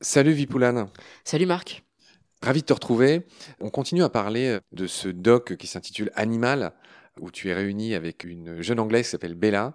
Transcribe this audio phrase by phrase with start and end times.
[0.00, 0.88] Salut Vipoulane.
[1.24, 1.84] Salut Marc.
[2.42, 3.26] Ravi de te retrouver.
[3.60, 6.72] On continue à parler de ce doc qui s'intitule Animal,
[7.20, 9.74] où tu es réuni avec une jeune anglaise qui s'appelle Bella.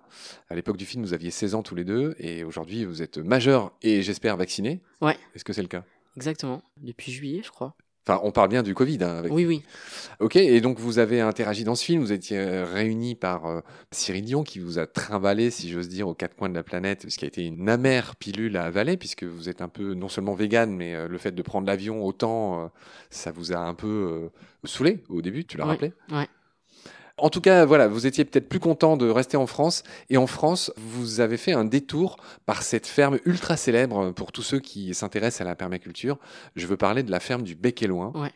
[0.50, 3.18] À l'époque du film, vous aviez 16 ans tous les deux, et aujourd'hui, vous êtes
[3.18, 4.82] majeur et j'espère vacciné.
[5.02, 5.18] Ouais.
[5.36, 5.84] Est-ce que c'est le cas?
[6.16, 6.64] Exactement.
[6.82, 7.76] Depuis juillet, je crois.
[8.06, 9.00] Enfin, on parle bien du Covid.
[9.02, 9.32] Hein, avec...
[9.32, 9.64] Oui, oui.
[10.20, 13.62] Ok, et donc vous avez interagi dans ce film, vous étiez euh, réunis par euh,
[13.92, 17.10] Cyril Dion qui vous a trimballé, si j'ose dire, aux quatre coins de la planète,
[17.10, 20.10] ce qui a été une amère pilule à avaler, puisque vous êtes un peu non
[20.10, 22.68] seulement vegan, mais euh, le fait de prendre l'avion autant, euh,
[23.10, 24.30] ça vous a un peu
[24.66, 25.94] saoulé au début, tu l'as rappelé?
[26.12, 26.28] ouais.
[27.18, 30.26] En tout cas, voilà, vous étiez peut-être plus content de rester en France, et en
[30.26, 32.18] France, vous avez fait un détour
[32.48, 36.18] par cette ferme ultra célèbre pour tous ceux qui s'intéressent à la permaculture.
[36.56, 38.12] Je veux parler de la ferme du Bec et Loin.
[38.16, 38.32] Ouais.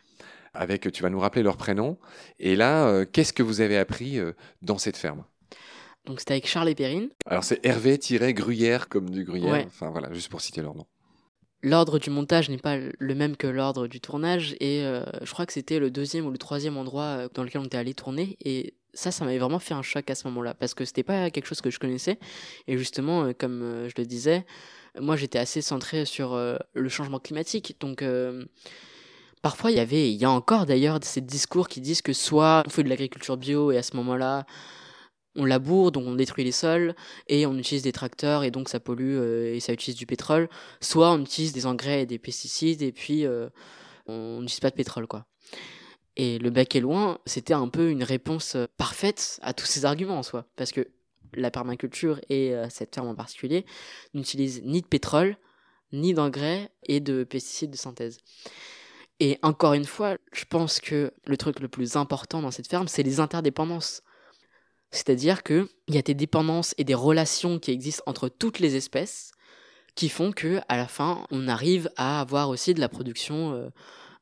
[0.54, 1.98] Avec, tu vas nous rappeler leur prénom.
[2.40, 5.24] Et là, euh, qu'est-ce que vous avez appris euh, dans cette ferme?
[6.06, 7.10] Donc c'était avec Charles et Perrine.
[7.26, 9.52] Alors c'est Hervé-Gruyère comme du Gruyère.
[9.52, 9.66] Ouais.
[9.68, 10.86] Enfin voilà, juste pour citer leur nom.
[11.68, 15.46] L'ordre du montage n'est pas le même que l'ordre du tournage et euh, je crois
[15.46, 18.38] que c'était le deuxième ou le troisième endroit euh, dans lequel on était allé tourner
[18.40, 21.30] et ça, ça m'avait vraiment fait un choc à ce moment-là parce que c'était pas
[21.30, 22.20] quelque chose que je connaissais
[22.68, 24.46] et justement, euh, comme je le disais,
[24.98, 27.76] moi j'étais assez centré sur le changement climatique.
[27.82, 28.04] Donc
[29.42, 32.64] parfois il y avait, il y a encore d'ailleurs ces discours qui disent que soit
[32.66, 34.46] on fait de l'agriculture bio et à ce moment-là
[35.38, 36.96] on laboure, donc on détruit les sols,
[37.28, 40.50] et on utilise des tracteurs, et donc ça pollue euh, et ça utilise du pétrole.
[40.82, 43.48] Soit on utilise des engrais et des pesticides, et puis euh,
[44.08, 45.26] on n'utilise pas de pétrole, quoi.
[46.16, 49.86] Et le bec est loin, c'était un peu une réponse euh, parfaite à tous ces
[49.86, 50.88] arguments en soi, parce que
[51.34, 53.66] la permaculture et cette ferme en particulier
[54.14, 55.38] n'utilisent ni de pétrole,
[55.92, 58.20] ni d'engrais et de pesticides de synthèse.
[59.20, 62.88] Et encore une fois, je pense que le truc le plus important dans cette ferme,
[62.88, 64.04] c'est les interdépendances.
[64.92, 69.32] C'est-à-dire qu'il y a des dépendances et des relations qui existent entre toutes les espèces
[69.96, 73.70] qui font que à la fin, on arrive à avoir aussi de la production euh,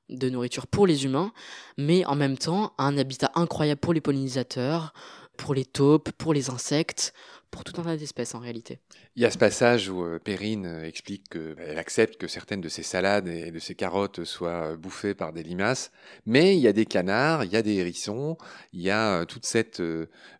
[0.09, 1.33] de nourriture pour les humains,
[1.77, 4.93] mais en même temps, un habitat incroyable pour les pollinisateurs,
[5.37, 7.13] pour les taupes, pour les insectes,
[7.55, 8.79] pour tout un tas d'espèces en réalité.
[9.15, 12.67] Il y a ce passage où euh, Perrine euh, explique qu'elle accepte que certaines de
[12.67, 15.93] ses salades et de ses carottes soient euh, bouffées par des limaces,
[16.25, 18.37] mais il y a des canards, il y a des hérissons,
[18.73, 19.81] il y a toute cette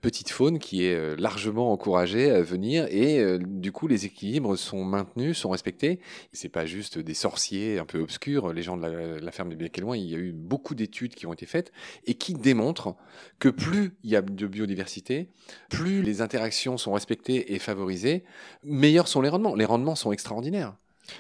[0.02, 5.38] petite faune qui est largement encouragée à venir et du coup les équilibres sont maintenus,
[5.38, 6.02] sont respectés.
[6.34, 8.88] C'est pas juste des sorciers un peu obscurs, les gens de
[9.22, 11.46] la, ferme du Bec et Loin, il y a eu beaucoup d'études qui ont été
[11.46, 11.72] faites
[12.06, 12.96] et qui démontrent
[13.40, 15.30] que plus il y a de biodiversité,
[15.70, 18.24] plus les interactions sont respectées et favorisées,
[18.64, 19.56] meilleurs sont les rendements.
[19.56, 20.76] Les rendements sont extraordinaires.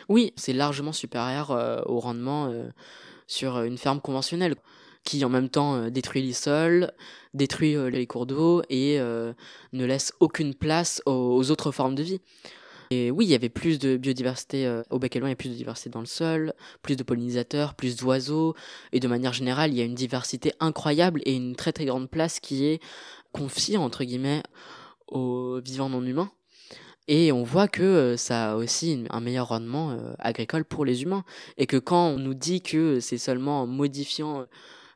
[0.09, 2.69] Oui, c'est largement supérieur euh, au rendement euh,
[3.27, 4.55] sur une ferme conventionnelle
[5.05, 6.91] qui en même temps euh, détruit les sols,
[7.33, 9.33] détruit euh, les cours d'eau et euh,
[9.71, 12.19] ne laisse aucune place aux, autres formes de vie.
[12.91, 15.33] Et oui, il y avait plus de biodiversité euh, au bec et loin, il y
[15.33, 18.55] a plus de diversité dans le sol, plus de pollinisateurs, plus d'oiseaux,
[18.91, 22.09] et de manière générale, il y a une diversité incroyable et une très très grande
[22.09, 22.79] place qui est
[23.31, 24.43] confiée, entre guillemets,
[25.07, 26.31] aux vivants non humains.
[27.07, 31.03] Et on voit que euh, ça a aussi un meilleur rendement euh, agricole pour les
[31.03, 31.23] humains.
[31.57, 34.45] Et que quand on nous dit que c'est seulement en modifiant euh,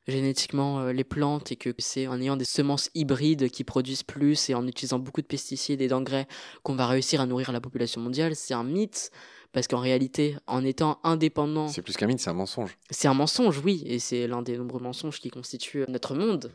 [0.08, 4.56] génétiquement les plantes et que c'est en ayant des semences hybrides qui produisent plus et
[4.56, 6.28] en utilisant beaucoup de pesticides et d'engrais
[6.64, 9.12] qu'on va réussir à nourrir la population mondiale, c'est un mythe.
[9.52, 12.78] Parce qu'en réalité, en étant indépendant, C'est plus qu'un mythe, c'est un mensonge.
[12.90, 16.54] c'est un mensonge, oui, et c'est l'un des nombreux mensonges qui constituent notre monde.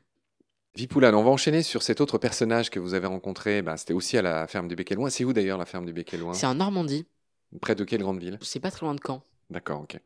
[0.77, 3.63] Vipoulane, on va enchaîner sur cet autre personnage que vous avez rencontré.
[3.63, 5.09] Ben, C'était aussi à la ferme du Bec et Loin.
[5.09, 7.07] C'est où d'ailleurs la ferme du Bec et Loin C'est en Normandie,
[7.61, 8.39] Près de quelle grande ville?
[8.43, 9.23] C'est pas très loin de Caen.
[9.51, 10.01] D'accord, ok.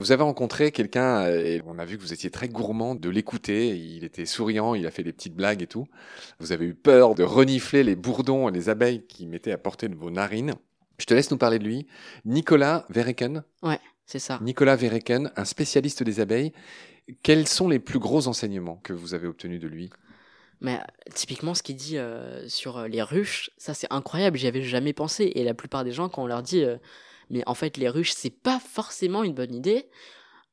[0.00, 3.08] Vous avez rencontré quelqu'un euh, et on a vu que vous étiez très gourmand de
[3.08, 3.74] l'écouter.
[3.74, 5.86] Il était souriant, il a fait des petites blagues et tout.
[6.40, 9.88] Vous avez eu peur de renifler les bourdons et les abeilles qui mettaient à portée
[9.88, 10.54] de vos narines.
[10.98, 11.86] Je te laisse nous parler de lui.
[12.26, 13.44] Nicolas Verreken.
[14.04, 14.38] C'est ça.
[14.42, 16.52] Nicolas Verreken, un spécialiste des abeilles.
[17.22, 19.90] Quels sont les plus gros enseignements que vous avez obtenus de lui?
[20.62, 24.46] Mais euh, typiquement, ce qu'il dit euh, sur euh, les ruches, ça c'est incroyable, j'y
[24.46, 25.32] avais jamais pensé.
[25.34, 26.78] Et la plupart des gens, quand on leur dit, euh,
[27.28, 29.88] mais en fait, les ruches, c'est pas forcément une bonne idée,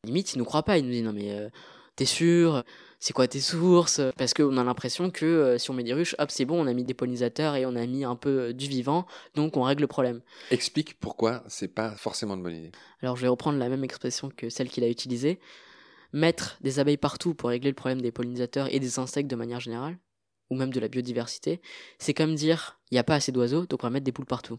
[0.04, 0.78] limite, ils nous croient pas.
[0.78, 1.48] Ils nous disent, non mais euh,
[1.96, 2.64] t'es sûr?
[3.02, 4.02] C'est quoi tes sources?
[4.18, 6.74] Parce qu'on a l'impression que si on met des ruches, hop, c'est bon, on a
[6.74, 9.88] mis des pollinisateurs et on a mis un peu du vivant, donc on règle le
[9.88, 10.20] problème.
[10.52, 12.72] Explique pourquoi c'est pas forcément une bonne idée.
[13.02, 15.40] Alors je vais reprendre la même expression que celle qu'il a utilisée.
[16.12, 19.60] Mettre des abeilles partout pour régler le problème des pollinisateurs et des insectes de manière
[19.60, 19.98] générale,
[20.50, 21.62] ou même de la biodiversité,
[22.00, 24.26] c'est comme dire il n'y a pas assez d'oiseaux, donc on va mettre des poules
[24.26, 24.58] partout.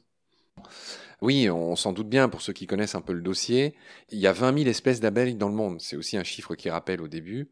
[1.22, 3.75] Oui, on s'en doute bien pour ceux qui connaissent un peu le dossier.
[4.11, 5.81] Il y a 20 000 espèces d'abeilles dans le monde.
[5.81, 7.50] C'est aussi un chiffre qui rappelle au début.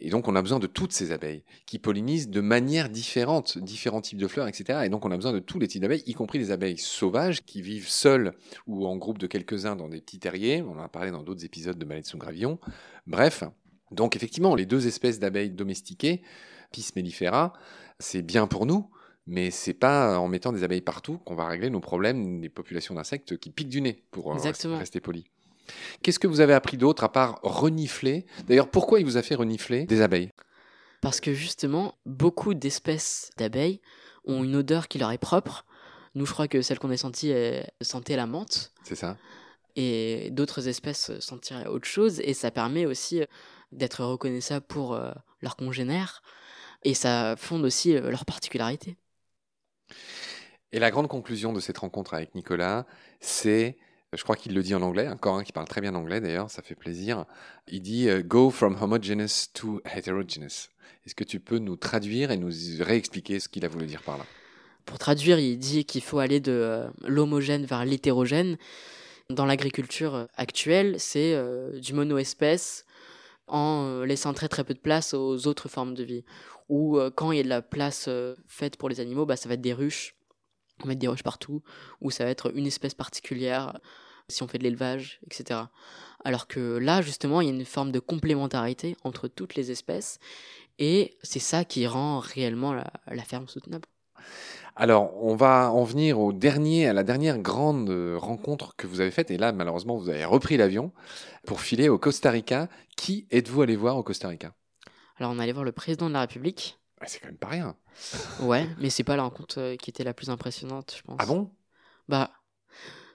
[0.00, 4.00] Et donc, on a besoin de toutes ces abeilles qui pollinisent de manière différente, différents
[4.00, 4.80] types de fleurs, etc.
[4.84, 7.44] Et donc, on a besoin de tous les types d'abeilles, y compris les abeilles sauvages
[7.44, 8.32] qui vivent seules
[8.66, 10.62] ou en groupe de quelques-uns dans des petits terriers.
[10.62, 12.58] On en a parlé dans d'autres épisodes de Malais de Gravillon.
[13.06, 13.44] Bref.
[13.90, 16.22] Donc, effectivement, les deux espèces d'abeilles domestiquées,
[16.72, 17.52] Pis mellifera,
[17.98, 18.88] c'est bien pour nous,
[19.26, 22.94] mais c'est pas en mettant des abeilles partout qu'on va régler nos problèmes des populations
[22.94, 24.38] d'insectes qui piquent du nez, pour euh,
[24.78, 25.24] rester poli.
[26.02, 28.26] Qu'est-ce que vous avez appris d'autre à part renifler?
[28.46, 30.30] D'ailleurs, pourquoi il vous a fait renifler des abeilles?
[31.00, 33.80] Parce que justement, beaucoup d'espèces d'abeilles
[34.24, 35.64] ont une odeur qui leur est propre.
[36.14, 37.32] Nous, je crois que celle qu'on a sentie
[37.80, 38.72] sentait la menthe.
[38.82, 39.16] C'est ça.
[39.76, 42.20] Et d'autres espèces sentiraient autre chose.
[42.20, 43.22] Et ça permet aussi
[43.72, 45.10] d'être reconnaissable pour euh,
[45.40, 46.22] leurs congénères.
[46.84, 48.96] Et ça fonde aussi euh, leurs particularités.
[50.72, 52.86] Et la grande conclusion de cette rencontre avec Nicolas,
[53.20, 53.76] c'est
[54.14, 56.60] je crois qu'il le dit en anglais, un qui parle très bien anglais d'ailleurs, ça
[56.62, 57.24] fait plaisir.
[57.68, 60.68] Il dit euh, Go from homogeneous to heterogeneous.
[61.06, 64.18] Est-ce que tu peux nous traduire et nous réexpliquer ce qu'il a voulu dire par
[64.18, 64.26] là?
[64.84, 68.58] Pour traduire, il dit qu'il faut aller de euh, l'homogène vers l'hétérogène.
[69.30, 71.34] Dans l'agriculture euh, actuelle, c'est
[71.80, 72.84] du mono-espèce
[73.52, 76.24] en laissant très très peu de place aux autres formes de vie.
[76.68, 78.08] Ou quand il y a de la place
[78.46, 80.14] faite pour les animaux, bah, ça va être des ruches
[80.84, 81.62] on mettre des roches partout,
[82.00, 83.78] ou ça va être une espèce particulière
[84.28, 85.60] si on fait de l'élevage, etc.
[86.24, 90.18] Alors que là, justement, il y a une forme de complémentarité entre toutes les espèces,
[90.78, 93.86] et c'est ça qui rend réellement la, ferme soutenable.
[94.74, 99.10] Alors, on va en venir au dernier, à la dernière grande rencontre que vous avez
[99.10, 99.30] faite.
[99.30, 100.92] Et là, malheureusement, vous avez repris l'avion
[101.46, 102.68] pour filer au Costa Rica.
[102.96, 104.54] Qui êtes-vous allé voir au Costa Rica?
[105.16, 107.76] Alors, on allait voir le président de la République, c'est quand même pas rien.
[108.40, 111.16] ouais, mais c'est pas la rencontre euh, qui était la plus impressionnante, je pense.
[111.18, 111.50] Ah bon?
[112.08, 112.30] Bah.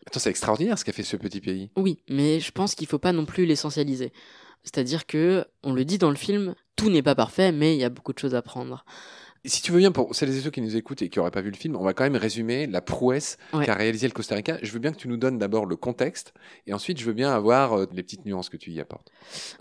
[0.05, 1.71] Attends, c'est extraordinaire ce qu'a fait ce petit pays.
[1.75, 4.13] Oui, mais je pense qu'il faut pas non plus l'essentialiser.
[4.63, 7.83] C'est-à-dire que, on le dit dans le film, tout n'est pas parfait, mais il y
[7.83, 8.85] a beaucoup de choses à prendre.
[9.45, 11.41] Si tu veux bien, pour celles et ceux qui nous écoutent et qui n'auraient pas
[11.41, 14.57] vu le film, on va quand même résumer la prouesse qu'a réalisé le Costa Rica.
[14.61, 16.33] Je veux bien que tu nous donnes d'abord le contexte
[16.65, 19.09] et ensuite je veux bien avoir euh, les petites nuances que tu y apportes.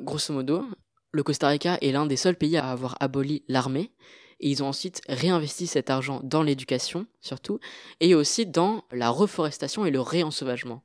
[0.01, 0.65] Grosso modo,
[1.13, 3.93] le Costa Rica est l'un des seuls pays à avoir aboli l'armée.
[4.41, 7.59] Et ils ont ensuite réinvesti cet argent dans l'éducation, surtout,
[8.01, 10.83] et aussi dans la reforestation et le réensauvagement.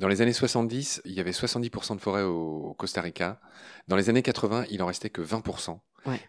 [0.00, 3.40] Dans les années 70, il y avait 70% de forêts au Costa Rica.
[3.86, 5.78] Dans les années 80, il en restait que 20%.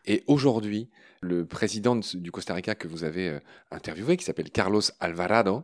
[0.06, 0.90] Et aujourd'hui,
[1.22, 3.40] le président du Costa Rica que vous avez euh,
[3.72, 5.64] interviewé, qui s'appelle Carlos Alvarado,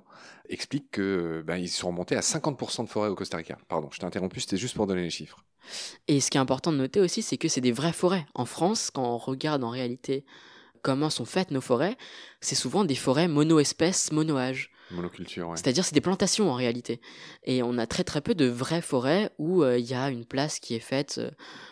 [0.49, 3.57] explique qu'ils euh, ben, sont remontés à 50% de forêts au Costa Rica.
[3.67, 5.43] Pardon, je t'ai interrompu, c'était juste pour donner les chiffres.
[6.07, 8.25] Et ce qui est important de noter aussi, c'est que c'est des vraies forêts.
[8.33, 10.25] En France, quand on regarde en réalité
[10.81, 11.95] comment sont faites nos forêts,
[12.41, 14.71] c'est souvent des forêts mono-espèces, mono-âge.
[14.93, 15.57] Monoculture, ouais.
[15.57, 17.01] C'est-à-dire c'est des plantations en réalité.
[17.43, 20.25] Et on a très très peu de vraies forêts où euh, il y a une
[20.25, 21.31] place qui est faite euh,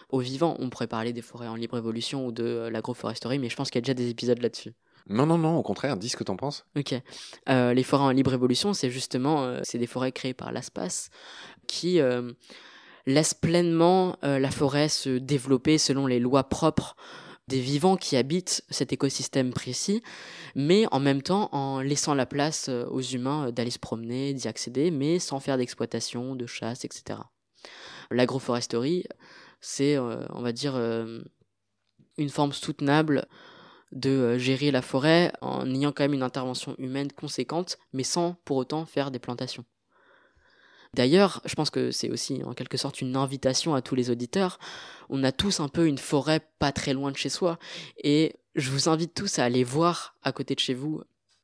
[0.09, 0.55] aux vivants.
[0.59, 3.69] On pourrait parler des forêts en libre évolution ou de euh, l'agroforesterie, mais je pense
[3.69, 4.73] qu'il y a déjà des épisodes là-dessus.
[5.07, 6.65] Non, non, non, au contraire, dis ce que t'en penses.
[6.77, 6.93] Ok.
[7.47, 11.09] les forêts en libre évolution, c'est justement c'est des forêts créées par l'espace
[11.65, 11.99] qui
[13.07, 16.95] laissent pleinement la forêt se développer selon les lois propres
[17.49, 20.03] des vivants qui habitent cet écosystème précis,
[20.55, 24.33] mais en même temps en laissant la place euh, aux humains euh, d'aller se promener,
[24.33, 27.19] d'y accéder, mais sans faire d'exploitation, de chasse, etc.
[28.11, 29.05] L'agroforesterie,
[29.61, 30.75] c'est, euh, on va dire,
[32.17, 33.27] une forme soutenable
[33.91, 38.57] de gérer la forêt en ayant quand même une intervention humaine conséquente, mais sans pour
[38.57, 39.65] autant faire des plantations.
[40.95, 44.59] D'ailleurs, je pense que c'est aussi en quelque sorte une invitation à tous les auditeurs.
[45.09, 47.59] On a tous un peu une forêt pas très loin de chez soi
[48.03, 51.01] et je vous invite tous à aller voir à côté de chez vous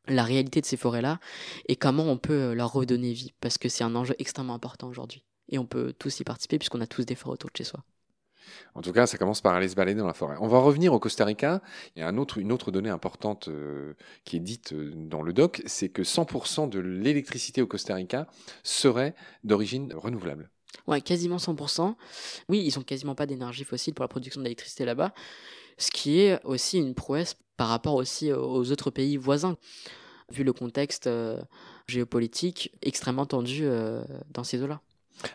[0.07, 1.19] la réalité de ces forêts-là
[1.67, 5.23] et comment on peut leur redonner vie parce que c'est un enjeu extrêmement important aujourd'hui.
[5.49, 7.83] Et on peut tous y participer puisqu'on a tous des forêts autour de chez soi.
[8.73, 10.35] En tout cas, ça commence par aller se balader dans la forêt.
[10.39, 11.61] On va revenir au Costa Rica.
[11.95, 15.21] Il y a un autre, une autre donnée importante euh, qui est dite euh, dans
[15.21, 18.27] le doc, c'est que 100% de l'électricité au Costa Rica
[18.63, 20.49] serait d'origine renouvelable.
[20.87, 21.95] Ouais, quasiment 100%.
[22.49, 25.13] Oui, ils n'ont quasiment pas d'énergie fossile pour la production d'électricité là-bas,
[25.77, 29.57] ce qui est aussi une prouesse par rapport aussi aux autres pays voisins,
[30.29, 31.41] vu le contexte euh,
[31.87, 33.65] géopolitique extrêmement tendu
[34.31, 34.81] dans ces eaux-là.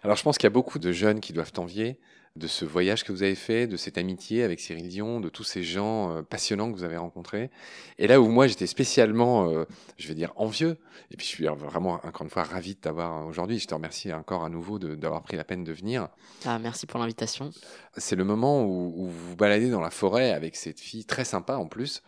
[0.02, 1.98] Alors je pense qu'il y a beaucoup de jeunes qui doivent t'envier
[2.36, 5.42] de ce voyage que vous avez fait, de cette amitié avec Cyril Dion, de tous
[5.42, 7.50] ces gens euh, passionnants que vous avez rencontrés.
[7.98, 9.64] Et là où moi j'étais spécialement, euh,
[9.98, 10.78] je vais dire, envieux,
[11.10, 13.58] et puis je suis vraiment encore une fois ravi de t'avoir aujourd'hui.
[13.58, 16.08] Je te remercie encore à nouveau d'avoir pris la peine de venir.
[16.44, 17.50] Ah, merci pour l'invitation.
[17.96, 21.56] C'est le moment où, vous vous baladez dans la forêt avec cette fille très sympa
[21.56, 22.02] en plus,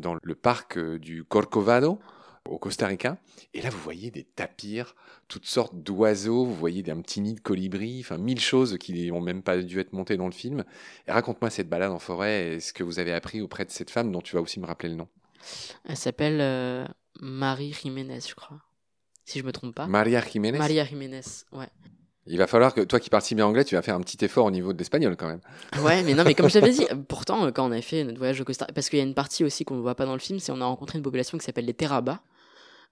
[0.00, 2.00] dans le parc euh, du Corcovado
[2.48, 3.18] au Costa Rica.
[3.54, 4.94] Et là, vous voyez des tapirs,
[5.28, 9.20] toutes sortes d'oiseaux, vous voyez un petit nid de colibri, enfin mille choses qui n'ont
[9.20, 10.64] même pas dû être montées dans le film.
[11.06, 14.10] Raconte-moi cette balade en forêt et ce que vous avez appris auprès de cette femme
[14.12, 15.08] dont tu vas aussi me rappeler le nom.
[15.84, 16.86] Elle s'appelle euh,
[17.20, 18.60] Marie Jiménez, je crois.
[19.24, 19.86] Si je me trompe pas.
[19.86, 20.58] Maria Jiménez?
[20.58, 21.20] Maria Jiménez,
[21.52, 21.68] ouais.
[22.30, 24.22] Il va falloir que toi qui parles si bien anglais, tu vas faire un petit
[24.22, 25.40] effort au niveau de l'espagnol quand même.
[25.82, 28.40] Ouais, mais non, mais comme je t'avais dit, pourtant, quand on a fait notre voyage
[28.40, 30.18] au Costa parce qu'il y a une partie aussi qu'on ne voit pas dans le
[30.18, 32.20] film, c'est on a rencontré une population qui s'appelle les Terrabas.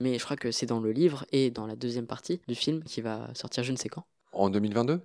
[0.01, 2.83] Mais je crois que c'est dans le livre et dans la deuxième partie du film
[2.85, 4.05] qui va sortir je ne sais quand.
[4.33, 5.01] En 2022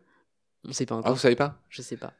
[0.67, 1.07] On sait pas encore.
[1.09, 1.59] Ah, vous savez pas?
[1.69, 2.13] Je sais pas.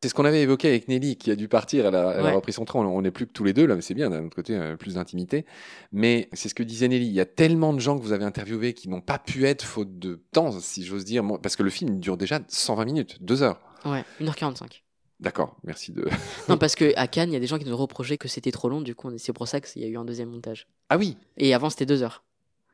[0.00, 2.32] C'est ce qu'on avait évoqué avec Nelly, qui a dû partir, elle a, elle a
[2.32, 4.24] repris son train, on n'est plus que tous les deux, là, mais c'est bien, d'un
[4.24, 5.46] autre côté, euh, plus d'intimité.
[5.92, 8.24] Mais c'est ce que disait Nelly, il y a tellement de gens que vous avez
[8.24, 11.70] interviewés qui n'ont pas pu être, faute de temps, si j'ose dire, parce que le
[11.70, 13.60] film dure déjà 120 minutes, 2 heures.
[13.84, 14.82] Ouais, 1h45.
[15.22, 16.08] D'accord, merci de...
[16.48, 18.68] non, parce qu'à Cannes, il y a des gens qui nous reprochaient que c'était trop
[18.68, 20.66] long, du coup, c'est pour ça qu'il y a eu un deuxième montage.
[20.90, 22.24] Ah oui Et avant, c'était 2 heures.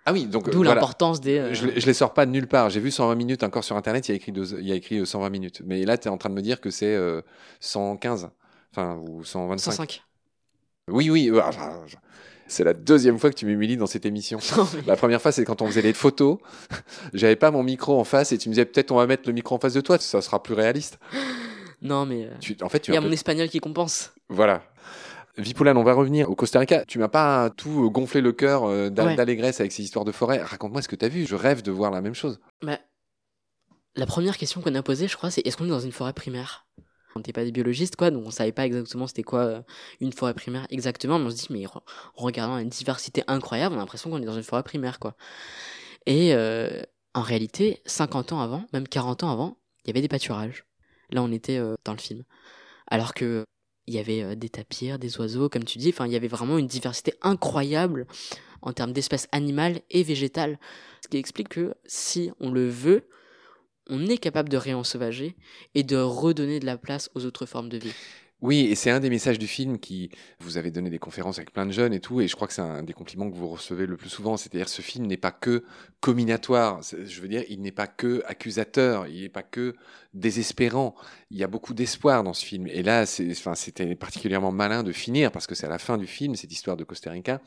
[0.06, 1.38] Ah oui, donc d'où l'importance des.
[1.38, 2.70] Euh, je, ne les sors pas de nulle part.
[2.70, 4.08] J'ai vu 120 minutes encore sur internet.
[4.08, 5.62] Il y a écrit, il y a écrit 120 euh, minutes.
[5.66, 6.96] Mais là, tu es en train de me dire que c'est
[7.60, 8.28] 115, euh,
[8.72, 9.70] enfin ou 125.
[9.70, 10.02] 105.
[10.88, 11.30] Oui, oui.
[12.46, 14.38] C'est la deuxième fois que tu m'humilies dans cette émission.
[14.86, 16.38] La première fois, c'est quand on faisait les photos.
[17.12, 19.34] J'avais pas mon micro en face et tu me disais peut-être on va mettre le
[19.34, 20.98] micro en face de toi, ça sera plus réaliste.
[21.82, 22.28] Non, mais.
[22.62, 24.12] en fait, il y a mon espagnol qui compense.
[24.28, 24.62] Voilà.
[25.38, 26.84] Vipoulane, on va revenir au Costa Rica.
[26.84, 30.42] Tu m'as pas tout gonflé le cœur euh, d'allégresse avec ces histoires de forêt.
[30.42, 31.26] Raconte-moi ce que tu as vu.
[31.26, 32.40] Je rêve de voir la même chose.
[32.60, 32.80] Bah,
[33.94, 36.12] la première question qu'on a posée, je crois, c'est est-ce qu'on est dans une forêt
[36.12, 36.66] primaire?
[37.14, 39.62] On n'était pas des biologistes, quoi, donc on savait pas exactement c'était quoi euh,
[40.00, 41.18] une forêt primaire exactement.
[41.18, 41.82] Mais on se dit, mais en
[42.14, 45.16] regardant une diversité incroyable, on a l'impression qu'on est dans une forêt primaire, quoi.
[46.06, 46.82] Et euh,
[47.14, 50.64] en réalité, 50 ans avant, même 40 ans avant, il y avait des pâturages.
[51.10, 52.24] Là, on était dans le film.
[52.86, 53.44] Alors que
[53.86, 55.88] il y avait des tapirs, des oiseaux, comme tu dis.
[55.88, 58.06] Enfin, il y avait vraiment une diversité incroyable
[58.60, 60.58] en termes d'espèces animales et végétales.
[61.02, 63.08] Ce qui explique que si on le veut,
[63.88, 65.36] on est capable de réensauvager
[65.74, 67.94] et de redonner de la place aux autres formes de vie.
[68.40, 71.52] Oui, et c'est un des messages du film qui vous avez donné des conférences avec
[71.52, 73.48] plein de jeunes et tout, et je crois que c'est un des compliments que vous
[73.48, 75.64] recevez le plus souvent, c'est-à-dire ce film n'est pas que
[76.00, 79.74] combinatoire, je veux dire, il n'est pas que accusateur, il n'est pas que
[80.14, 80.94] désespérant,
[81.32, 82.68] il y a beaucoup d'espoir dans ce film.
[82.68, 86.06] Et là, enfin, c'était particulièrement malin de finir, parce que c'est à la fin du
[86.06, 87.40] film, cette histoire de Costa Rica,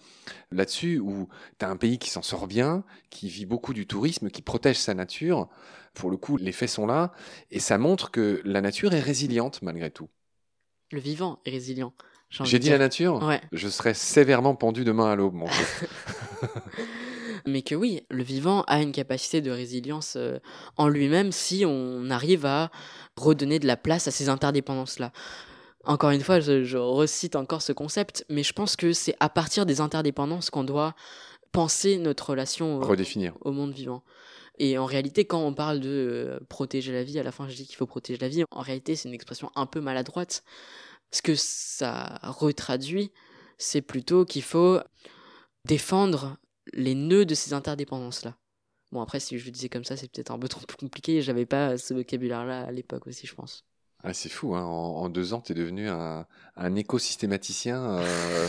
[0.51, 4.29] là-dessus, où tu as un pays qui s'en sort bien, qui vit beaucoup du tourisme,
[4.29, 5.47] qui protège sa nature.
[5.93, 7.13] Pour le coup, les faits sont là,
[7.49, 10.09] et ça montre que la nature est résiliente malgré tout
[10.91, 11.93] le vivant est résilient.
[12.29, 13.41] J'ai dit la nature Ouais.
[13.51, 15.47] Je serais sévèrement pendu demain à l'aube, mon
[17.47, 20.37] Mais que oui, le vivant a une capacité de résilience euh,
[20.77, 22.69] en lui-même si on arrive à
[23.17, 25.11] redonner de la place à ces interdépendances-là.
[25.83, 29.65] Encore une fois, je, recite encore ce concept, mais je pense que c'est à partir
[29.65, 30.93] des interdépendances qu'on doit
[31.51, 33.33] penser notre relation Redéfinir.
[33.41, 34.03] au monde vivant.
[34.63, 37.55] Et en réalité, quand on parle de euh, protéger la vie, à la fin je
[37.55, 40.43] dis qu'il faut protéger la vie, en réalité c'est une expression un peu maladroite.
[41.09, 43.11] Ce que ça retraduit,
[43.57, 44.79] c'est plutôt qu'il faut
[45.65, 46.37] défendre
[46.73, 48.37] les nœuds de ces interdépendances-là.
[48.91, 51.23] Bon, après, si je le disais comme ça, c'est peut-être un peu trop compliqué.
[51.23, 53.65] J'avais pas ce vocabulaire-là à l'époque aussi, je pense.
[54.03, 54.63] Ah, c'est fou, hein.
[54.63, 58.47] en, deux ans, tu es devenu un, un écosystématicien euh,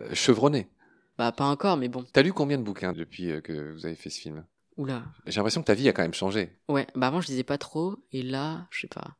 [0.00, 0.70] euh, chevronné.
[1.18, 2.06] Bah, pas encore, mais bon.
[2.14, 4.46] T'as lu combien de bouquins depuis que vous avez fait ce film?
[4.76, 5.04] Oula.
[5.26, 6.58] J'ai l'impression que ta vie a quand même changé.
[6.68, 9.16] Ouais, bah avant je disais pas trop, et là, je sais pas.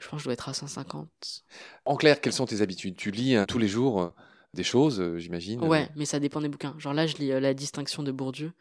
[0.00, 1.44] Je pense que je dois être à 150.
[1.84, 2.96] En clair, quelles sont tes habitudes?
[2.96, 4.08] Tu lis hein, tous les jours euh,
[4.54, 6.74] des choses, euh, j'imagine Ouais, mais ça dépend des bouquins.
[6.78, 8.52] Genre là, je lis euh, La distinction de Bourdieu.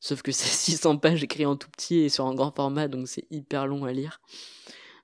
[0.00, 3.08] Sauf que c'est 600 pages écrites en tout petit et sur un grand format, donc
[3.08, 4.20] c'est hyper long à lire.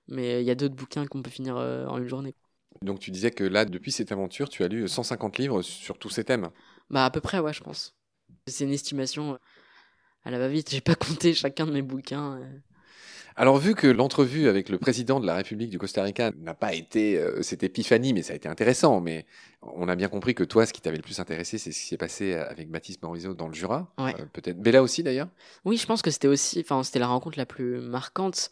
[0.09, 2.35] Mais il y a d'autres bouquins qu'on peut finir en une journée.
[2.83, 6.11] Donc tu disais que là, depuis cette aventure, tu as lu 150 livres sur tous
[6.11, 6.51] ces thèmes?
[6.89, 7.95] Bah à peu près, ouais, je pense.
[8.49, 9.39] C'est une estimation
[10.25, 10.71] à la va-vite.
[10.71, 12.39] J'ai pas compté chacun de mes bouquins.
[12.39, 12.59] Euh.
[13.37, 16.75] Alors, vu que l'entrevue avec le président de la République du Costa Rica n'a pas
[16.75, 19.01] été euh, cette épiphanie, mais ça a été intéressant.
[19.01, 19.25] Mais
[19.63, 21.87] on a bien compris que toi, ce qui t'avait le plus intéressé, c'est ce qui
[21.87, 23.93] s'est passé avec Baptiste Morisot dans le Jura.
[23.99, 24.15] Ouais.
[24.19, 25.29] Euh, peut-être Bella aussi, d'ailleurs.
[25.65, 28.51] Oui, je pense que c'était aussi, enfin, c'était la rencontre la plus marquante.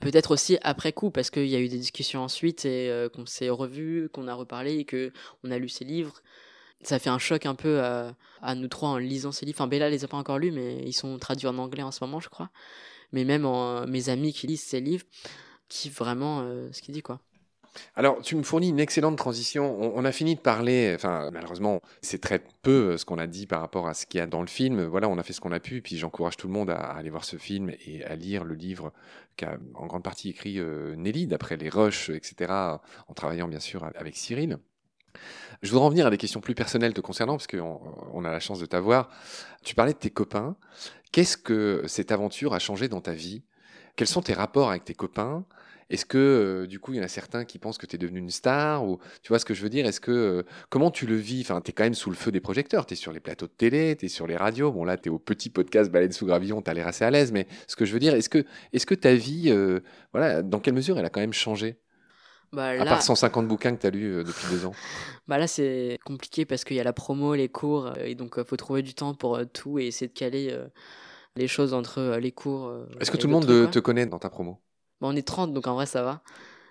[0.00, 3.48] Peut-être aussi après coup, parce qu'il y a eu des discussions ensuite et qu'on s'est
[3.48, 5.12] revu, qu'on a reparlé et que
[5.44, 6.20] on a lu ses livres
[6.84, 9.56] ça fait un choc un peu à, nous trois en lisant ces livres.
[9.60, 12.04] Enfin, Bella les a pas encore lus, mais ils sont traduits en anglais en ce
[12.04, 12.50] moment, je crois.
[13.12, 13.46] Mais même
[13.88, 15.04] mes amis qui lisent ces livres,
[15.68, 17.20] qui vraiment euh, ce qu'il dit, quoi.
[17.96, 19.96] Alors, tu me fournis une excellente transition.
[19.96, 23.48] On, a fini de parler, enfin, malheureusement, c'est très peu euh, ce qu'on a dit
[23.48, 24.84] par rapport à ce qu'il y a dans le film.
[24.84, 27.10] Voilà, on a fait ce qu'on a pu, puis j'encourage tout le monde à, aller
[27.10, 28.92] voir ce film et à lire le livre
[29.36, 32.52] qu'a en grande partie écrit euh, Nelly, d'après les rushs, etc.,
[33.08, 34.58] en travaillant bien sûr avec Cyril.
[35.62, 37.80] Je voudrais en venir à des questions plus personnelles te concernant, parce qu'on
[38.12, 39.08] on a la chance de t'avoir.
[39.62, 40.56] Tu parlais de tes copains.
[41.12, 43.42] Qu'est-ce que cette aventure a changé dans ta vie?
[43.96, 45.44] Quels sont tes rapports avec tes copains?
[45.90, 47.98] Est-ce que euh, du coup, il y en a certains qui pensent que tu es
[47.98, 48.84] devenu une star?
[48.84, 49.86] Ou tu vois ce que je veux dire?
[49.86, 51.42] Est-ce que euh, comment tu le vis?
[51.42, 53.46] Enfin, tu es quand même sous le feu des projecteurs, tu es sur les plateaux
[53.46, 54.72] de télé, tu es sur les radios.
[54.72, 57.10] Bon là, tu es au petit podcast Baleine sous gravillon, tu as l'air assez à
[57.10, 59.80] l'aise, mais ce que je veux dire, est-ce que est-ce que ta vie euh,
[60.12, 61.76] voilà, dans quelle mesure elle a quand même changé?
[62.54, 64.72] Bah, À part 150 bouquins que tu as lus depuis deux ans.
[65.26, 68.44] Bah là, c'est compliqué parce qu'il y a la promo, les cours, et donc il
[68.44, 70.54] faut trouver du temps pour tout et essayer de caler
[71.34, 72.70] les choses entre les cours.
[73.00, 74.60] Est-ce que tout le monde te connaît dans ta promo?
[75.00, 76.22] On est 30, donc en vrai, ça va.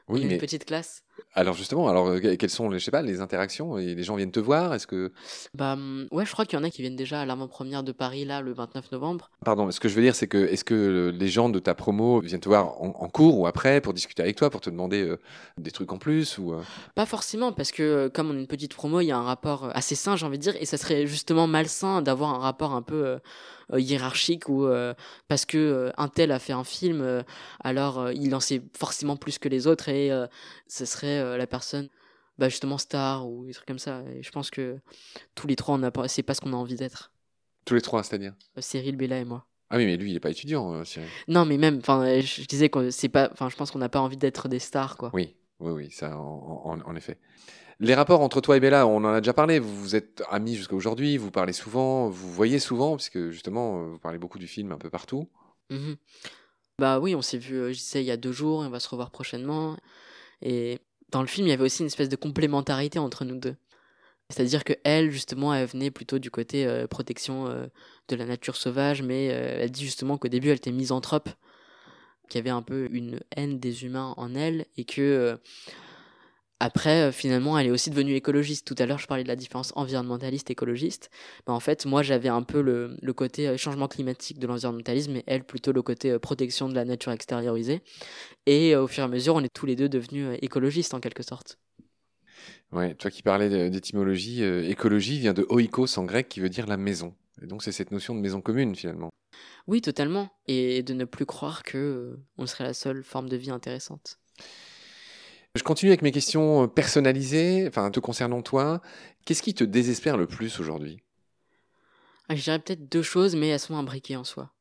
[0.07, 1.03] Oui, on une petite classe.
[1.35, 4.31] Alors justement, alors euh, quelles sont je sais pas, les interactions et Les gens viennent
[4.31, 4.73] te voir?
[4.73, 5.11] Est-ce que
[5.55, 5.77] bah
[6.11, 8.41] ouais, je crois qu'il y en a qui viennent déjà à l'avant-première de Paris là
[8.41, 9.31] le 29 novembre.
[9.43, 12.19] Pardon, ce que je veux dire, c'est que est-ce que les gens de ta promo
[12.19, 15.19] viennent te voir en, cours ou après pour discuter avec toi, pour te demander euh,
[15.57, 16.61] des trucs en plus ou euh?
[16.95, 19.69] Pas forcément, parce que comme on est une petite promo, il y a un rapport
[19.73, 22.81] assez sain, j'ai envie de dire, et ça serait justement malsain d'avoir un rapport un
[22.81, 23.17] peu
[23.75, 24.67] hiérarchique ou
[25.27, 27.23] parce que un tel a fait un film,
[27.63, 30.11] alors il en sait forcément plus que les autres et
[30.67, 31.89] ce serait la personne
[32.37, 34.03] bah justement star ou des trucs comme ça.
[34.13, 34.79] Et je pense que
[35.35, 37.11] tous les trois, on a, c'est pas ce qu'on a envie d'être.
[37.65, 38.33] Tous les trois, c'est-à-dire?
[38.57, 39.45] Euh, Cyril, Bella et moi.
[39.69, 41.07] Ah oui, mais lui, il est pas étudiant, euh, Cyril.
[41.27, 44.01] Non, mais même, enfin, je disais que c'est pas, enfin, je pense qu'on n'a pas
[44.01, 45.11] envie d'être des stars, quoi.
[45.13, 47.17] Oui, oui, oui, ça, en, en, effet.
[47.79, 49.59] Les rapports entre toi et Bella, on en a déjà parlé.
[49.59, 53.99] Vous, vous êtes amis jusqu'à aujourd'hui, vous parlez souvent, vous voyez souvent, puisque justement, vous
[53.99, 55.29] parlez beaucoup du film un peu partout.
[55.69, 55.93] Mmh
[56.79, 58.79] bah oui, on s'est vu, euh, je disais, il y a deux jours, on va
[58.79, 59.77] se revoir prochainement.
[60.41, 60.79] Et
[61.13, 63.55] dans le film, il y avait aussi une espèce de complémentarité entre nous deux.
[64.29, 67.67] C'est-à-dire que elle, justement, elle venait plutôt du côté euh, protection euh,
[68.07, 71.29] de la nature sauvage, mais euh, elle dit justement qu'au début, elle était misanthrope,
[72.29, 75.37] qu'il y avait un peu une haine des humains en elle, et que
[76.63, 78.65] après, euh, finalement, elle est aussi devenue écologiste.
[78.65, 81.09] Tout à l'heure, je parlais de la différence environnementaliste-écologiste.
[81.45, 85.17] Ben, en fait, moi, j'avais un peu le, le, côté euh, changement climatique de l'environnementalisme
[85.17, 87.81] et elle, plutôt le côté euh, protection de la nature extériorisée.
[88.45, 91.21] Et au fur et à mesure, on est tous les deux devenus écologistes, en quelque
[91.21, 91.59] sorte.
[92.71, 96.77] Ouais, toi qui parlais d'étymologie, écologie vient de oikos en grec qui veut dire la
[96.77, 97.13] maison.
[97.41, 99.09] Et donc, c'est cette notion de maison commune, finalement.
[99.67, 100.29] Oui, totalement.
[100.47, 104.17] Et de ne plus croire que on serait la seule forme de vie intéressante.
[105.55, 108.81] Je continue avec mes questions euh, personnalisées, enfin te concernant toi.
[109.23, 110.97] Qu'est-ce qui te désespère le plus aujourd'hui?
[112.27, 114.51] Ah, Je dirais peut-être deux choses, mais elles sont imbriquées en soi.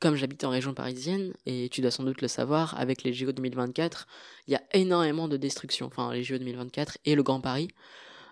[0.00, 3.30] Comme j'habite en région parisienne, et tu dois sans doute le savoir, avec les JO
[3.30, 4.08] 2024,
[4.48, 7.68] il y a énormément de destruction, enfin les JO 2024 et le Grand Paris,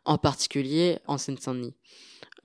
[0.05, 1.77] en particulier en Seine-Saint-Denis.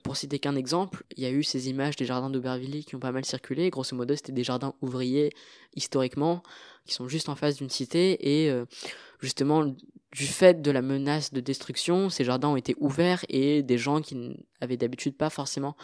[0.04, 3.00] Pour citer qu'un exemple, il y a eu ces images des jardins d'Aubervilliers qui ont
[3.00, 3.70] pas mal circulé.
[3.70, 5.32] Grosso modo, c'était des jardins ouvriers
[5.74, 6.42] historiquement,
[6.84, 8.44] qui sont juste en face d'une cité.
[8.44, 8.66] Et euh,
[9.20, 13.78] justement, du fait de la menace de destruction, ces jardins ont été ouverts et des
[13.78, 15.74] gens qui n'avaient d'habitude pas forcément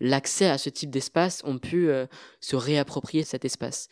[0.00, 2.06] l'accès à ce type d'espace ont pu euh,
[2.40, 3.88] se réapproprier cet espace.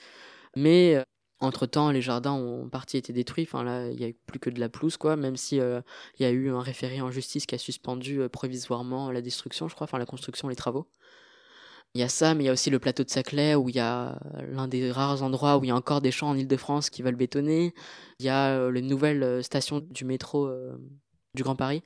[0.56, 1.04] Mais euh,
[1.40, 3.44] entre-temps, les jardins ont en partie été détruits.
[3.44, 5.16] Enfin, là, il n'y a plus que de la pelouse, quoi.
[5.16, 5.80] Même si euh,
[6.18, 9.68] il y a eu un référé en justice qui a suspendu euh, provisoirement la destruction,
[9.68, 10.88] je crois, enfin la construction, les travaux.
[11.94, 13.76] Il y a ça, mais il y a aussi le plateau de Saclay où il
[13.76, 14.18] y a
[14.50, 17.16] l'un des rares endroits où il y a encore des champs en Ile-de-France qui veulent
[17.16, 17.72] bétonner.
[18.18, 20.50] Il y a euh, les nouvelles stations du métro
[21.34, 21.82] du Grand Paris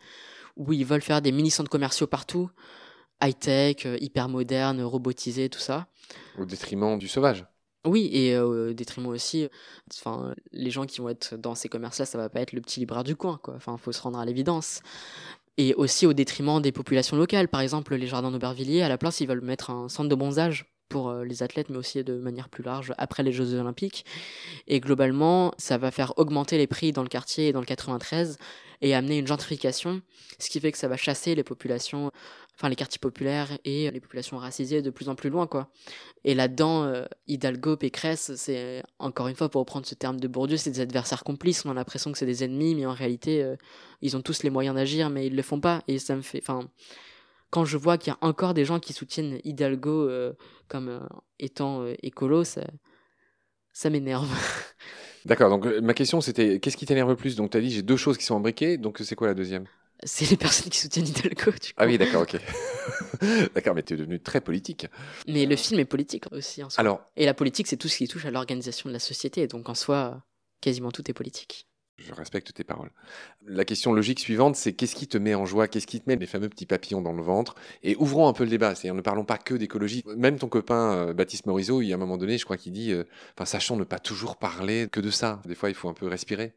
[0.56, 2.50] où ils veulent faire des mini-centres commerciaux partout,
[3.22, 5.86] high-tech, hyper moderne, robotisés, tout ça.
[6.36, 7.46] Au détriment du sauvage.
[7.84, 9.48] Oui, et au détriment aussi,
[9.92, 12.78] enfin, les gens qui vont être dans ces commerces-là, ça va pas être le petit
[12.78, 13.54] libraire du coin, quoi.
[13.56, 14.82] Enfin, faut se rendre à l'évidence.
[15.58, 17.48] Et aussi au détriment des populations locales.
[17.48, 20.72] Par exemple, les jardins d'Aubervilliers, à la place, ils veulent mettre un centre de bonsage
[20.88, 24.04] pour les athlètes, mais aussi de manière plus large après les Jeux Olympiques.
[24.68, 28.36] Et globalement, ça va faire augmenter les prix dans le quartier et dans le 93
[28.82, 30.02] et amener une gentrification,
[30.38, 32.10] ce qui fait que ça va chasser les populations
[32.62, 35.68] enfin les quartiers populaires et les populations racisées de plus en plus loin quoi.
[36.22, 40.56] Et là-dedans, euh, Hidalgo, Pécresse, c'est encore une fois pour reprendre ce terme de Bourdieu,
[40.56, 41.64] c'est des adversaires complices.
[41.66, 43.56] On a l'impression que c'est des ennemis, mais en réalité, euh,
[44.00, 45.82] ils ont tous les moyens d'agir, mais ils le font pas.
[45.88, 46.70] Et ça me fait, enfin,
[47.50, 50.32] quand je vois qu'il y a encore des gens qui soutiennent Hidalgo euh,
[50.68, 51.08] comme
[51.40, 52.62] étant écolo, ça,
[53.72, 54.28] ça m'énerve.
[55.24, 55.50] D'accord.
[55.50, 57.34] Donc ma question c'était qu'est-ce qui t'énerve le plus?
[57.34, 58.78] Donc tu as dit j'ai deux choses qui sont imbriquées.
[58.78, 59.66] Donc c'est quoi la deuxième?
[60.04, 61.52] C'est les personnes qui soutiennent Hidalgo.
[61.76, 62.36] Ah oui, d'accord, ok.
[63.54, 64.86] d'accord, mais tu es devenu très politique.
[65.28, 66.80] Mais le film est politique aussi en soi.
[66.80, 69.46] Alors, et la politique, c'est tout ce qui touche à l'organisation de la société.
[69.46, 70.22] Donc en soi,
[70.60, 71.68] quasiment tout est politique.
[72.06, 72.90] Je respecte tes paroles.
[73.46, 75.68] La question logique suivante, c'est qu'est-ce qui te met en joie?
[75.68, 77.54] Qu'est-ce qui te met les fameux petits papillons dans le ventre?
[77.82, 78.74] Et ouvrons un peu le débat.
[78.74, 80.04] C'est-à-dire, ne parlons pas que d'écologie.
[80.16, 82.72] Même ton copain euh, Baptiste Morisot, il y a un moment donné, je crois qu'il
[82.72, 83.04] dit, euh,
[83.36, 85.40] enfin, sachons ne pas toujours parler que de ça.
[85.46, 86.54] Des fois, il faut un peu respirer.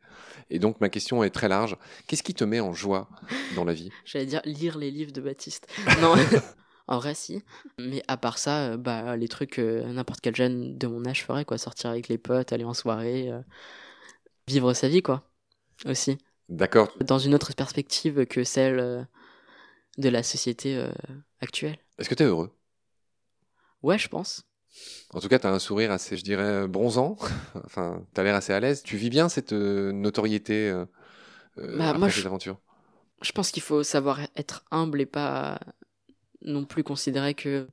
[0.50, 1.78] Et donc, ma question est très large.
[2.08, 3.10] Qu'est-ce qui te met en joie
[3.56, 3.92] dans la vie?
[4.06, 5.68] J'allais dire lire les livres de Baptiste.
[6.02, 6.16] Non.
[6.88, 7.44] En vrai, si.
[7.80, 11.24] Mais à part ça, euh, bah, les trucs que n'importe quel jeune de mon âge
[11.26, 11.58] ferait, quoi.
[11.58, 13.42] Sortir avec les potes, aller en soirée, euh,
[14.48, 15.24] vivre sa vie, quoi.
[15.86, 16.18] Aussi.
[16.50, 16.92] D'accord.
[17.02, 19.04] Dans une autre perspective que celle euh,
[19.98, 20.84] de la société
[21.42, 21.78] actuelle.
[21.98, 22.56] Est-ce que tu es heureux?
[23.82, 24.44] Ouais, je pense.
[25.12, 27.18] En tout cas, tu as un sourire assez, je dirais, bronzant.
[27.66, 28.84] enfin, tu as l'air assez à l'aise.
[28.84, 30.72] Tu vis bien cette notoriété
[31.58, 32.60] bah, après moi, cette aventure?
[33.22, 35.60] Je pense qu'il faut savoir être humble et pas
[36.42, 37.68] non plus considérer que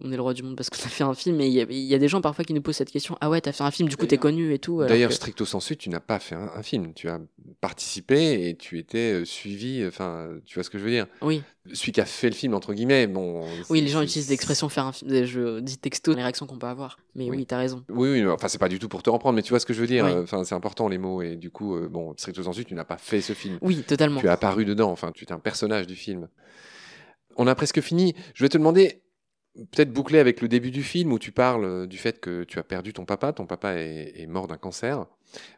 [0.00, 1.94] on est le roi du monde parce qu'on a fait un film, mais il y,
[1.94, 3.88] a des gens parfois qui nous posent cette question Ah ouais, t'as fait un film,
[3.88, 4.82] du coup t'es connu et tout.
[4.84, 6.92] D'ailleurs, stricto sensu, tu n'as pas fait un, film.
[6.94, 7.20] Tu as
[7.60, 9.84] participé et tu étais euh, suivi.
[9.86, 11.06] Enfin, tu vois ce que je veux dire?
[11.22, 11.42] Oui.
[11.72, 13.44] Celui qui a fait le film, entre guillemets, bon.
[13.70, 15.24] Oui, les gens utilisent l'expression faire un film.
[15.24, 16.98] Je dis texto les réactions qu'on peut avoir.
[17.14, 17.84] Mais oui, t'as raison.
[17.88, 19.74] Oui, oui, enfin, c'est pas du tout pour te reprendre, mais tu vois ce que
[19.74, 20.04] je veux dire.
[20.04, 21.22] Enfin, c'est important les mots.
[21.22, 23.58] Et du coup, euh, bon, stricto sensu, tu n'as pas fait ce film.
[23.60, 24.20] Oui, totalement.
[24.20, 24.90] Tu as apparu dedans.
[24.90, 26.28] Enfin, tu es un personnage du film
[27.38, 28.14] on a presque fini.
[28.34, 29.00] Je vais te demander,
[29.70, 32.58] peut-être boucler avec le début du film où tu parles euh, du fait que tu
[32.58, 33.32] as perdu ton papa.
[33.32, 35.06] Ton papa est, mort d'un cancer.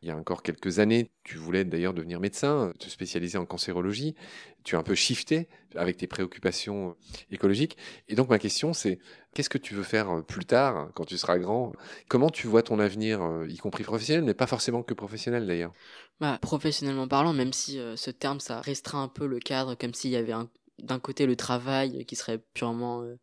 [0.03, 4.17] Il y a encore quelques années, tu voulais d'ailleurs devenir médecin, te spécialiser en cancérologie.
[4.65, 6.97] Tu as un peu shifté avec tes préoccupations
[7.31, 7.77] écologiques.
[8.09, 8.99] Et donc ma question, c'est
[9.33, 11.73] qu'est-ce que tu veux faire euh, plus tard, quand tu seras grand?
[12.09, 15.73] Comment tu vois ton avenir, euh, y compris professionnel, mais pas forcément que professionnel d'ailleurs?
[16.21, 20.11] Bah, Professionnellement parlant, même si ce terme, ça restreint un peu le cadre, comme s'il
[20.11, 20.51] y avait un
[20.83, 23.19] d'un côté le travail qui serait purement euh,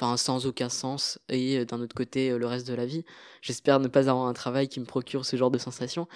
[0.00, 3.04] enfin sans aucun sens et euh, d'un autre côté euh, le reste de la vie.
[3.42, 6.08] J'espère ne pas avoir un travail qui me procure ce genre de sensations.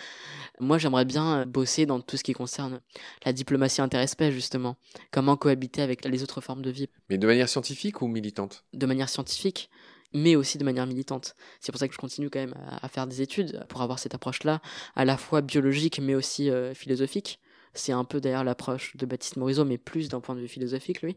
[0.60, 2.80] Moi, j'aimerais bien bosser dans tout ce qui concerne
[3.24, 4.76] la diplomatie interespèce justement,
[5.10, 6.88] comment cohabiter avec les autres formes de vie.
[7.10, 8.64] Mais de manière scientifique ou militante?
[8.72, 9.70] De manière scientifique,
[10.12, 11.34] mais aussi de manière militante.
[11.60, 14.14] C'est pour ça que je continue quand même à, faire des études pour avoir cette
[14.14, 14.60] approche-là,
[14.94, 17.40] à la fois biologique mais aussi philosophique.
[17.74, 21.02] C'est un peu d'ailleurs l'approche de Baptiste Morisot, mais plus d'un point de vue philosophique,
[21.02, 21.16] lui.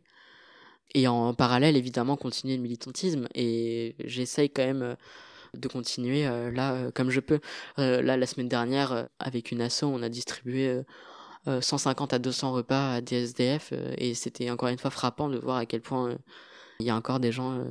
[0.94, 3.28] Et en parallèle, évidemment, continuer le militantisme.
[3.36, 4.96] Et j'essaye quand même euh,
[5.54, 7.40] de continuer euh, là euh, comme je peux.
[7.78, 10.82] là, la semaine dernière, avec une asso, on a distribué
[11.46, 13.74] 150 à 200 repas à des SDF.
[13.98, 16.18] et c'était encore une fois frappant de voir à quel point
[16.80, 17.64] il y a encore des gens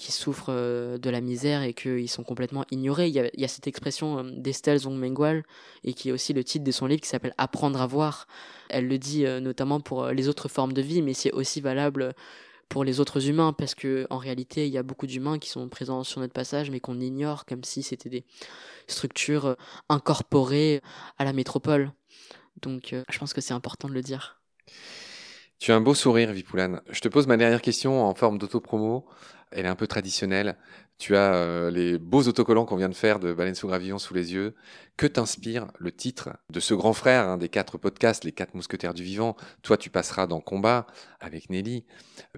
[0.00, 3.08] qui souffrent euh, de la misère et qu'ils sont complètement ignorés.
[3.08, 5.44] Il y a, cette expression euh, d'Estelle Zongmengual
[5.84, 8.26] et qui est aussi le titre de son livre qui s'appelle Apprendre à voir.
[8.70, 12.14] Elle le dit euh, notamment pour les autres formes de vie, mais c'est aussi valable
[12.70, 15.68] pour les autres humains parce que en réalité il y a beaucoup d'humains qui sont
[15.68, 18.24] présents sur notre passage mais qu'on ignore comme si c'était des
[18.86, 19.56] structures
[19.88, 20.80] incorporées
[21.18, 21.90] à la métropole.
[22.62, 24.40] Donc je pense que c'est important de le dire.
[25.60, 26.80] Tu as un beau sourire, Vipoulane.
[26.88, 29.06] Je te pose ma dernière question en forme d'autopromo
[29.52, 30.56] elle est un peu traditionnelle.
[31.00, 34.12] Tu as euh, les beaux autocollants qu'on vient de faire de Baleine sous gravillon sous
[34.12, 34.54] les yeux.
[34.98, 39.02] Que t'inspire le titre de ce grand frère des quatre podcasts, les quatre mousquetaires du
[39.02, 39.34] vivant?
[39.62, 40.86] Toi, tu passeras dans Combat
[41.18, 41.86] avec Nelly.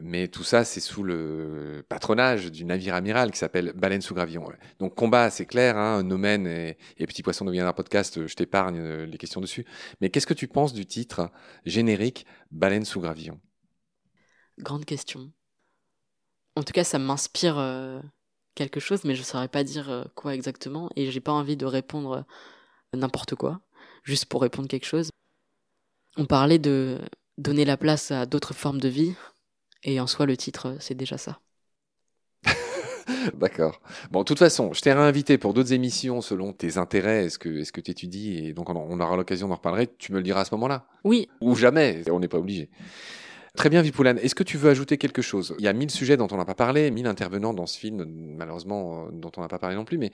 [0.00, 4.46] Mais tout ça, c'est sous le patronage du navire amiral qui s'appelle Baleine sous gravillon.
[4.78, 8.78] Donc Combat, c'est clair, hein, Nomen et, et Petit Poisson de un podcast, je t'épargne
[8.78, 9.66] euh, les questions dessus.
[10.00, 11.32] Mais qu'est-ce que tu penses du titre
[11.66, 13.40] générique Baleine sous gravillon?
[14.58, 15.32] Grande question.
[16.54, 18.00] En tout cas, ça m'inspire euh,
[18.54, 20.90] quelque chose, mais je ne saurais pas dire euh, quoi exactement.
[20.96, 22.24] Et j'ai pas envie de répondre
[22.94, 23.60] euh, n'importe quoi,
[24.04, 25.10] juste pour répondre quelque chose.
[26.16, 26.98] On parlait de
[27.38, 29.14] donner la place à d'autres formes de vie,
[29.84, 31.40] et en soi, le titre, c'est déjà ça.
[33.34, 33.80] D'accord.
[34.10, 37.48] Bon, de toute façon, je t'ai réinvité pour d'autres émissions selon tes intérêts, est-ce que
[37.60, 39.88] est-ce que tu étudies, et donc on, on aura l'occasion d'en reparler.
[39.98, 41.28] Tu me le diras à ce moment-là Oui.
[41.40, 42.70] Ou jamais, on n'est pas obligé.
[43.56, 44.18] Très bien, Vipoulane.
[44.18, 45.54] Est-ce que tu veux ajouter quelque chose?
[45.58, 48.04] Il y a mille sujets dont on n'a pas parlé, mille intervenants dans ce film,
[48.36, 50.10] malheureusement, euh, dont on n'a pas parlé non plus, mais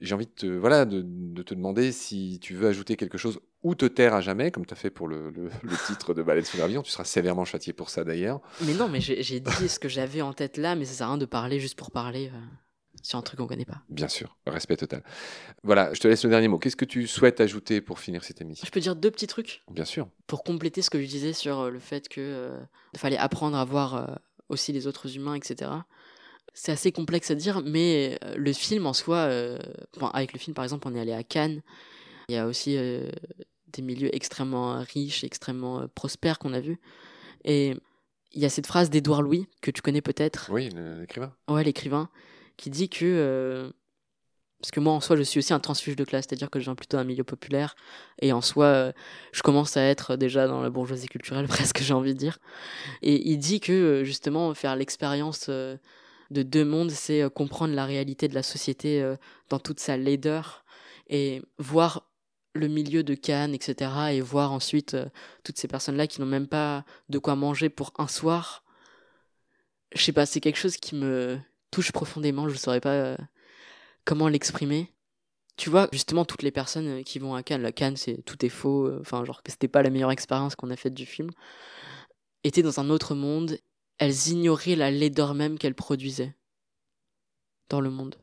[0.00, 1.02] j'ai envie de te, voilà, de,
[1.42, 4.72] te demander si tu veux ajouter quelque chose ou te taire à jamais, comme tu
[4.72, 5.30] as fait pour le,
[5.86, 6.82] titre de Ballet sous l'avion.
[6.82, 8.40] Tu seras sévèrement châtié pour ça d'ailleurs.
[8.62, 11.10] Mais non, mais j'ai dit ce que j'avais en tête là, mais ça sert à
[11.10, 12.30] rien de parler juste pour parler.
[13.02, 13.82] Sur un truc qu'on connaît pas.
[13.88, 15.02] Bien sûr, respect total.
[15.62, 16.58] Voilà, je te laisse le dernier mot.
[16.58, 18.66] Qu'est-ce que tu souhaites ajouter pour finir cette émission?
[18.66, 20.08] Je peux dire deux petits trucs Bien sûr.
[20.26, 22.58] Pour compléter ce que je disais sur euh, le fait que euh,
[22.96, 24.14] fallait apprendre à voir euh,
[24.50, 25.70] aussi les autres humains, etc.
[26.52, 29.30] C'est assez complexe à dire, mais le film en soi,
[30.12, 31.62] avec le film par exemple, on est allé à Cannes.
[32.28, 32.76] Il y a aussi
[33.68, 36.80] des milieux extrêmement riches, extrêmement prospères qu'on a vus.
[37.44, 37.76] Et
[38.32, 40.50] il y a cette phrase d'Édouard Louis que tu connais peut-être.
[40.50, 41.32] Oui, l'écrivain.
[41.48, 42.08] Ouais, l'écrivain
[42.60, 43.70] qui dit que euh,
[44.60, 46.64] Parce que moi, en soi, je suis aussi un transfuge de classe, c'est-à-dire que je
[46.64, 47.74] viens plutôt d'un milieu populaire.
[48.20, 48.92] Et en soi, euh,
[49.32, 52.38] je commence à être déjà dans la bourgeoisie culturelle, presque, j'ai envie de dire.
[53.02, 58.28] Et il dit que, euh, justement, faire l'expérience de deux mondes, c'est comprendre la réalité
[58.28, 59.02] de la société
[59.48, 60.64] dans toute sa laideur
[61.08, 62.06] et voir
[62.54, 63.90] le milieu de Cannes, etc.
[64.12, 64.96] Et voir ensuite
[65.44, 68.64] toutes ces personnes-là qui n'ont même pas de quoi manger pour un soir.
[69.94, 72.48] Je sais pas, c'est quelque chose qui me touche profondément.
[72.48, 73.16] Je ne saurais pas
[74.04, 74.92] comment l'exprimer.
[75.56, 78.44] Tu vois, justement, toutes les personnes euh, qui vont à Cannes, la Cannes, c'est tout
[78.44, 81.30] est faux, euh, enfin, genre c'était pas la meilleure expérience qu'on a faite du film,
[82.44, 83.58] étaient dans un autre monde,
[83.98, 86.34] elles ignoraient la laideur même qu'elles produisaient
[87.68, 88.16] dans le monde.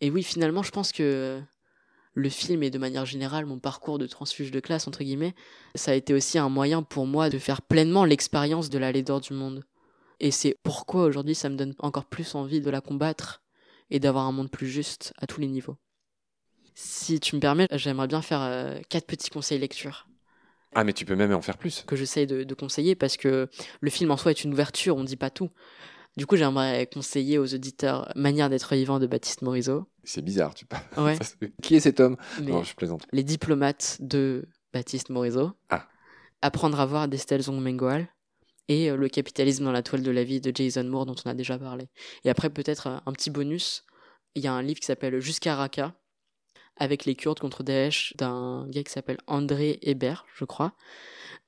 [0.00, 1.42] Et oui, finalement, je pense que
[2.14, 5.34] le film et de manière générale mon parcours de transfuge de classe, entre guillemets,
[5.74, 9.20] ça a été aussi un moyen pour moi de faire pleinement l'expérience de la laideur
[9.20, 9.64] du monde.
[10.20, 13.42] Et c'est pourquoi aujourd'hui ça me donne encore plus envie de la combattre
[13.90, 15.76] et d'avoir un monde plus juste à tous les niveaux.
[16.74, 20.08] Si tu me permets, j'aimerais bien faire euh, quatre petits conseils lecture.
[20.74, 21.84] Ah, mais tu peux même en faire plus.
[21.86, 23.48] Que j'essaye de, conseiller parce que
[23.80, 25.50] le film en soi est une ouverture, on ne dit pas tout.
[26.18, 29.86] Du coup, j'aimerais conseiller aux auditeurs Manière d'être vivant de Baptiste Morisot.
[30.04, 30.84] C'est bizarre, tu parles.
[30.98, 31.18] Ouais.
[31.62, 32.16] Qui est cet homme?
[32.42, 33.06] Non, je plaisante.
[33.12, 35.52] Les diplomates de Baptiste Morisot.
[35.70, 35.88] Ah.
[36.42, 38.06] Apprendre à voir d'Estelle Zong-Mengual
[38.68, 41.30] et euh, le capitalisme dans la toile de la vie de Jason Moore dont on
[41.30, 41.88] a déjà parlé.
[42.24, 43.84] Et après peut-être euh, un petit bonus,
[44.34, 45.94] il y a un livre qui s'appelle Jusqu'à Raqqa
[46.76, 50.74] avec les Kurdes contre Daesh d'un gars qui s'appelle André Hébert, je crois.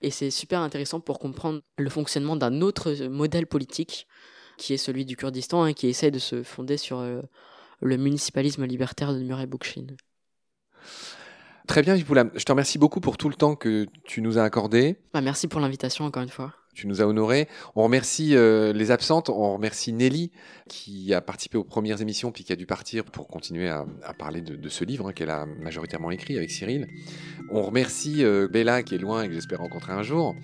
[0.00, 4.06] Et c'est super intéressant pour comprendre le fonctionnement d'un autre modèle politique
[4.56, 7.20] qui est celui du Kurdistan et hein, qui essaie de se fonder sur euh,
[7.80, 9.86] le municipalisme libertaire de Murray Bookchin.
[11.66, 14.96] Très bien, Je te remercie beaucoup pour tout le temps que tu nous as accordé.
[15.12, 17.48] Bah, merci pour l'invitation encore une fois tu nous as honorés.
[17.74, 20.30] On remercie euh, les absentes, on remercie Nelly
[20.68, 23.84] qui a participé aux premières émissions puis qui a dû partir pour continuer à,
[24.16, 26.86] parler de, ce livre hein, qu'elle a majoritairement écrit avec Cyril.
[27.50, 30.36] On remercie euh, Bella qui est loin et que j'espère rencontrer un jour.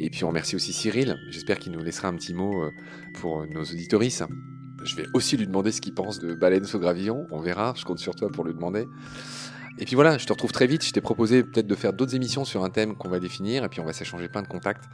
[0.00, 2.70] Et puis on remercie aussi Cyril, j'espère qu'il nous laissera un petit mot euh,
[3.20, 4.24] pour nos auditoristes.
[4.84, 7.84] Je vais aussi lui demander ce qu'il pense de Baleine sous gravillon, on verra, je
[7.84, 8.86] compte sur toi pour lui demander.
[9.80, 12.14] Et puis voilà, je te retrouve très vite, je t'ai proposé peut-être de faire d'autres
[12.14, 14.84] émissions sur un thème qu'on va définir, et puis on va s'échanger plein de contacts.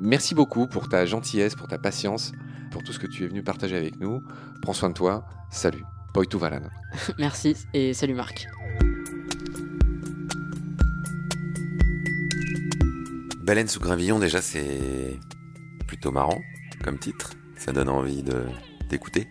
[0.00, 2.32] Merci beaucoup pour ta gentillesse, pour ta patience,
[2.70, 4.22] pour tout ce que tu es venu partager avec nous.
[4.62, 5.26] Prends soin de toi.
[5.50, 5.84] Salut.
[6.14, 6.62] Poitou Valan.
[7.18, 8.46] Merci et salut Marc.
[13.42, 15.20] Baleine sous gravillon, déjà, c'est
[15.86, 16.40] plutôt marrant
[16.82, 17.32] comme titre.
[17.58, 18.46] Ça donne envie de
[18.88, 19.28] d'écouter.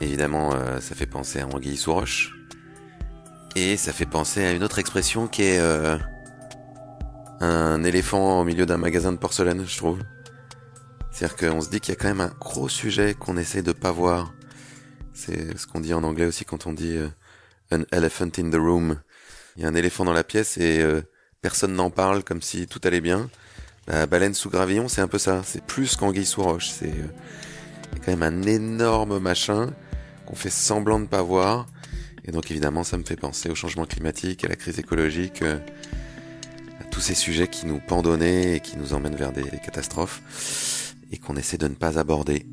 [0.00, 2.32] Évidemment, euh, ça fait penser à Anguille sous roche.
[3.54, 5.98] Et ça fait penser à une autre expression qui est euh,
[7.40, 9.98] un éléphant au milieu d'un magasin de porcelaine, je trouve.
[11.10, 13.72] C'est-à-dire qu'on se dit qu'il y a quand même un gros sujet qu'on essaie de
[13.72, 14.32] pas voir.
[15.12, 17.08] C'est ce qu'on dit en anglais aussi quand on dit euh,
[17.72, 19.00] an elephant in the room.
[19.56, 21.02] Il y a un éléphant dans la pièce et euh,
[21.42, 23.28] personne n'en parle comme si tout allait bien.
[23.86, 25.42] La baleine sous gravillon, c'est un peu ça.
[25.44, 26.70] C'est plus qu'anguille sous roche.
[26.70, 29.72] C'est euh, quand même un énorme machin
[30.26, 31.66] qu'on fait semblant de pas voir.
[32.24, 35.42] Et donc évidemment, ça me fait penser au changement climatique, à la crise écologique
[36.90, 41.36] tous ces sujets qui nous pendonnaient et qui nous emmènent vers des catastrophes et qu'on
[41.36, 42.46] essaie de ne pas aborder.